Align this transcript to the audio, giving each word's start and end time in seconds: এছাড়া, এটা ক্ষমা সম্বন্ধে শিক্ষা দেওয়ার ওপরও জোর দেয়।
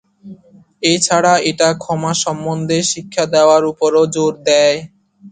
এছাড়া, 0.83 1.33
এটা 1.49 1.69
ক্ষমা 1.83 2.13
সম্বন্ধে 2.23 2.77
শিক্ষা 2.91 3.23
দেওয়ার 3.33 3.61
ওপরও 3.71 4.03
জোর 4.15 4.33
দেয়। 4.47 4.77